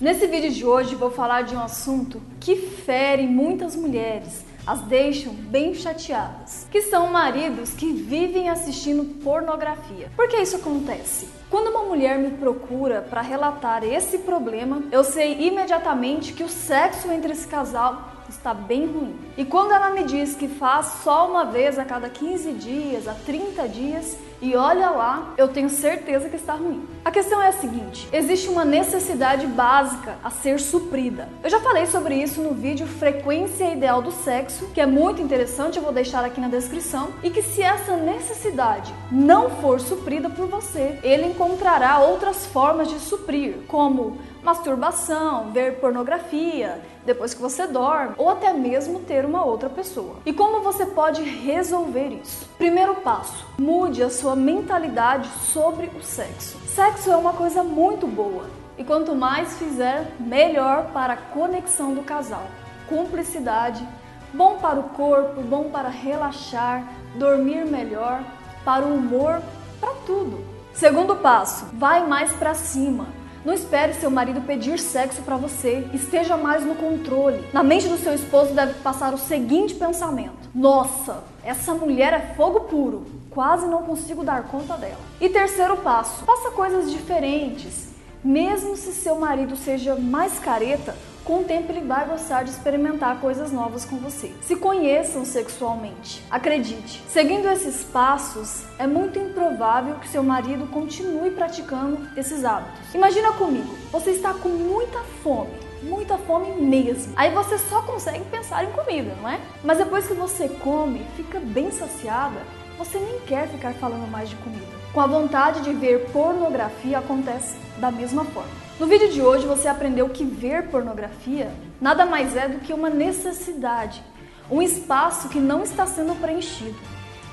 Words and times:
Nesse 0.00 0.28
vídeo 0.28 0.52
de 0.52 0.64
hoje 0.64 0.94
vou 0.94 1.10
falar 1.10 1.42
de 1.42 1.56
um 1.56 1.60
assunto 1.60 2.22
que 2.38 2.54
fere 2.54 3.26
muitas 3.26 3.74
mulheres, 3.74 4.44
as 4.64 4.80
deixam 4.82 5.34
bem 5.34 5.74
chateadas, 5.74 6.68
que 6.70 6.82
são 6.82 7.08
maridos 7.08 7.70
que 7.70 7.92
vivem 7.92 8.48
assistindo 8.48 9.20
pornografia. 9.24 10.08
Por 10.14 10.28
que 10.28 10.36
isso 10.36 10.54
acontece? 10.54 11.28
Quando 11.50 11.70
uma 11.70 11.82
mulher 11.82 12.16
me 12.16 12.30
procura 12.30 13.02
para 13.10 13.22
relatar 13.22 13.82
esse 13.82 14.18
problema, 14.18 14.84
eu 14.92 15.02
sei 15.02 15.48
imediatamente 15.48 16.32
que 16.32 16.44
o 16.44 16.48
sexo 16.48 17.10
entre 17.10 17.32
esse 17.32 17.48
casal 17.48 18.12
está 18.28 18.54
bem 18.54 18.86
ruim. 18.86 19.18
E 19.36 19.44
quando 19.44 19.72
ela 19.72 19.90
me 19.90 20.04
diz 20.04 20.36
que 20.36 20.46
faz 20.46 21.00
só 21.02 21.28
uma 21.28 21.44
vez 21.46 21.76
a 21.76 21.84
cada 21.84 22.08
15 22.08 22.52
dias, 22.52 23.08
a 23.08 23.14
30 23.14 23.68
dias, 23.68 24.16
e 24.40 24.54
olha 24.54 24.90
lá, 24.90 25.34
eu 25.36 25.48
tenho 25.48 25.68
certeza 25.68 26.28
que 26.28 26.36
está 26.36 26.54
ruim. 26.54 26.86
A 27.04 27.10
questão 27.10 27.42
é 27.42 27.48
a 27.48 27.52
seguinte: 27.52 28.08
existe 28.12 28.48
uma 28.48 28.64
necessidade 28.64 29.46
básica 29.46 30.16
a 30.22 30.30
ser 30.30 30.60
suprida. 30.60 31.28
Eu 31.42 31.50
já 31.50 31.60
falei 31.60 31.86
sobre 31.86 32.14
isso 32.14 32.40
no 32.40 32.54
vídeo 32.54 32.86
Frequência 32.86 33.72
Ideal 33.72 34.00
do 34.00 34.12
Sexo, 34.12 34.68
que 34.68 34.80
é 34.80 34.86
muito 34.86 35.20
interessante, 35.20 35.76
eu 35.76 35.82
vou 35.82 35.92
deixar 35.92 36.24
aqui 36.24 36.40
na 36.40 36.48
descrição, 36.48 37.08
e 37.22 37.30
que 37.30 37.42
se 37.42 37.62
essa 37.62 37.96
necessidade 37.96 38.94
não 39.10 39.50
for 39.50 39.80
suprida 39.80 40.30
por 40.30 40.46
você, 40.46 40.98
ele 41.02 41.26
encontrará 41.26 41.98
outras 41.98 42.46
formas 42.46 42.88
de 42.88 42.98
suprir, 42.98 43.56
como 43.66 44.18
masturbação, 44.42 45.50
ver 45.50 45.80
pornografia 45.80 46.80
depois 47.04 47.34
que 47.34 47.40
você 47.40 47.66
dorme, 47.66 48.14
ou 48.16 48.28
até 48.28 48.52
mesmo 48.52 49.00
ter 49.00 49.24
uma 49.24 49.44
outra 49.44 49.68
pessoa. 49.68 50.16
E 50.24 50.32
como 50.32 50.60
você 50.60 50.86
pode 50.86 51.22
resolver 51.22 52.08
isso? 52.22 52.47
Primeiro 52.58 52.96
passo: 52.96 53.46
mude 53.56 54.02
a 54.02 54.10
sua 54.10 54.34
mentalidade 54.34 55.28
sobre 55.52 55.86
o 55.96 56.02
sexo. 56.02 56.58
Sexo 56.66 57.08
é 57.10 57.16
uma 57.16 57.32
coisa 57.32 57.62
muito 57.62 58.06
boa 58.06 58.46
e 58.76 58.82
quanto 58.82 59.14
mais 59.14 59.56
fizer, 59.56 60.12
melhor 60.18 60.90
para 60.92 61.12
a 61.12 61.16
conexão 61.16 61.94
do 61.94 62.02
casal. 62.02 62.46
Cumplicidade, 62.88 63.86
bom 64.34 64.56
para 64.56 64.80
o 64.80 64.90
corpo, 64.90 65.40
bom 65.40 65.70
para 65.70 65.88
relaxar, 65.88 66.84
dormir 67.14 67.64
melhor, 67.64 68.22
para 68.64 68.84
o 68.84 68.94
humor, 68.94 69.40
para 69.80 69.94
tudo. 70.04 70.44
Segundo 70.72 71.16
passo, 71.16 71.66
vai 71.74 72.06
mais 72.06 72.32
para 72.32 72.54
cima. 72.54 73.06
Não 73.44 73.54
espere 73.54 73.94
seu 73.94 74.10
marido 74.10 74.40
pedir 74.40 74.78
sexo 74.78 75.22
para 75.22 75.36
você. 75.36 75.86
Esteja 75.94 76.36
mais 76.36 76.64
no 76.64 76.74
controle. 76.74 77.44
Na 77.52 77.62
mente 77.62 77.88
do 77.88 77.96
seu 77.96 78.14
esposo 78.14 78.52
deve 78.52 78.74
passar 78.80 79.14
o 79.14 79.18
seguinte 79.18 79.74
pensamento: 79.74 80.48
Nossa, 80.54 81.22
essa 81.42 81.74
mulher 81.74 82.12
é 82.12 82.34
fogo 82.34 82.60
puro. 82.60 83.06
Quase 83.30 83.66
não 83.66 83.82
consigo 83.82 84.24
dar 84.24 84.44
conta 84.44 84.76
dela. 84.76 84.98
E 85.20 85.28
terceiro 85.28 85.76
passo: 85.78 86.24
faça 86.24 86.50
coisas 86.50 86.90
diferentes. 86.90 87.88
Mesmo 88.24 88.76
se 88.76 88.92
seu 88.92 89.14
marido 89.16 89.56
seja 89.56 89.94
mais 89.94 90.40
careta, 90.40 90.96
com 91.28 91.40
o 91.40 91.44
tempo 91.44 91.70
ele 91.70 91.82
vai 91.82 92.06
gostar 92.06 92.42
de 92.42 92.48
experimentar 92.48 93.20
coisas 93.20 93.52
novas 93.52 93.84
com 93.84 93.98
você. 93.98 94.32
Se 94.40 94.56
conheçam 94.56 95.26
sexualmente. 95.26 96.24
Acredite, 96.30 97.02
seguindo 97.06 97.46
esses 97.48 97.84
passos, 97.84 98.64
é 98.78 98.86
muito 98.86 99.18
improvável 99.18 99.96
que 99.96 100.08
seu 100.08 100.22
marido 100.22 100.66
continue 100.68 101.30
praticando 101.30 101.98
esses 102.16 102.46
hábitos. 102.46 102.94
Imagina 102.94 103.30
comigo, 103.34 103.76
você 103.92 104.12
está 104.12 104.32
com 104.32 104.48
muita 104.48 105.00
fome, 105.22 105.52
muita 105.82 106.16
fome 106.16 106.62
mesmo. 106.62 107.12
Aí 107.14 107.30
você 107.30 107.58
só 107.58 107.82
consegue 107.82 108.24
pensar 108.30 108.64
em 108.64 108.72
comida, 108.72 109.14
não 109.20 109.28
é? 109.28 109.38
Mas 109.62 109.76
depois 109.76 110.06
que 110.06 110.14
você 110.14 110.48
come, 110.48 111.04
fica 111.14 111.38
bem 111.38 111.70
saciada, 111.70 112.40
você 112.78 112.98
nem 112.98 113.18
quer 113.26 113.48
ficar 113.48 113.74
falando 113.74 114.08
mais 114.08 114.28
de 114.30 114.36
comida. 114.36 114.66
Com 114.92 115.00
a 115.00 115.06
vontade 115.06 115.62
de 115.62 115.72
ver 115.72 116.06
pornografia 116.12 117.00
acontece 117.00 117.56
da 117.78 117.90
mesma 117.90 118.24
forma. 118.24 118.50
No 118.78 118.86
vídeo 118.86 119.10
de 119.10 119.20
hoje 119.20 119.46
você 119.46 119.66
aprendeu 119.66 120.08
que 120.08 120.24
ver 120.24 120.68
pornografia 120.68 121.50
nada 121.80 122.06
mais 122.06 122.36
é 122.36 122.48
do 122.48 122.60
que 122.60 122.72
uma 122.72 122.88
necessidade, 122.88 124.00
um 124.48 124.62
espaço 124.62 125.28
que 125.28 125.40
não 125.40 125.64
está 125.64 125.86
sendo 125.86 126.14
preenchido. 126.20 126.78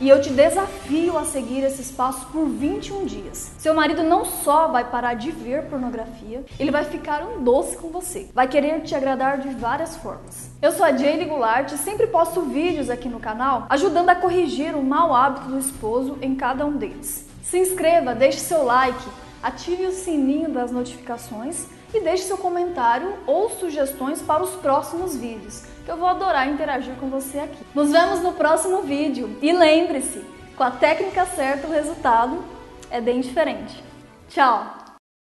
E 0.01 0.09
eu 0.09 0.19
te 0.19 0.29
desafio 0.29 1.17
a 1.17 1.23
seguir 1.23 1.63
esse 1.63 1.81
espaço 1.81 2.27
por 2.27 2.45
21 2.47 3.05
dias. 3.05 3.53
Seu 3.57 3.73
marido 3.73 4.03
não 4.03 4.25
só 4.25 4.67
vai 4.67 4.83
parar 4.83 5.13
de 5.13 5.31
ver 5.31 5.63
pornografia, 5.69 6.43
ele 6.59 6.69
vai 6.69 6.83
ficar 6.83 7.23
um 7.23 7.41
doce 7.41 7.77
com 7.77 7.89
você. 7.89 8.29
Vai 8.33 8.47
querer 8.47 8.81
te 8.81 8.93
agradar 8.93 9.39
de 9.39 9.49
várias 9.49 9.95
formas. 9.95 10.49
Eu 10.61 10.73
sou 10.73 10.85
a 10.85 10.91
Jane 10.91 11.23
Goulart 11.23 11.71
e 11.71 11.77
sempre 11.77 12.07
posto 12.07 12.41
vídeos 12.41 12.89
aqui 12.89 13.07
no 13.07 13.21
canal 13.21 13.67
ajudando 13.69 14.09
a 14.09 14.15
corrigir 14.15 14.75
o 14.75 14.83
mau 14.83 15.15
hábito 15.15 15.47
do 15.47 15.59
esposo 15.59 16.17
em 16.21 16.35
cada 16.35 16.65
um 16.65 16.75
deles. 16.75 17.25
Se 17.41 17.57
inscreva, 17.57 18.13
deixe 18.13 18.39
seu 18.39 18.65
like, 18.65 18.99
ative 19.45 19.85
o 19.85 19.91
sininho 19.91 20.49
das 20.49 20.71
notificações 20.71 21.67
e 21.93 22.01
deixe 22.01 22.23
seu 22.23 22.35
comentário 22.35 23.13
ou 23.27 23.47
sugestões 23.51 24.19
para 24.19 24.41
os 24.41 24.49
próximos 24.55 25.15
vídeos, 25.15 25.63
que 25.85 25.91
eu 25.91 25.97
vou 25.97 26.07
adorar 26.07 26.49
interagir 26.49 26.95
com 26.95 27.09
você 27.09 27.37
aqui. 27.37 27.63
Nos 27.75 27.91
vemos 27.91 28.21
no 28.21 28.33
próximo 28.33 28.81
vídeo 28.81 29.37
e 29.43 29.53
lembre-se, 29.53 30.25
com 30.57 30.63
a 30.63 30.71
técnica 30.71 31.27
certa 31.27 31.67
o 31.67 31.71
resultado 31.71 32.43
é 32.89 32.99
bem 32.99 33.21
diferente. 33.21 33.83
Tchau! 34.29 34.84